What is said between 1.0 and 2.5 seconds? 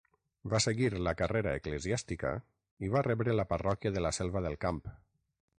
la carrera eclesiàstica